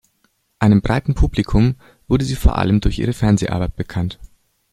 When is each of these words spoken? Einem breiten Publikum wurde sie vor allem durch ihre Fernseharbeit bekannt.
Einem 0.57 0.81
breiten 0.81 1.13
Publikum 1.13 1.75
wurde 2.07 2.25
sie 2.25 2.33
vor 2.35 2.57
allem 2.57 2.81
durch 2.81 2.97
ihre 2.97 3.13
Fernseharbeit 3.13 3.75
bekannt. 3.75 4.17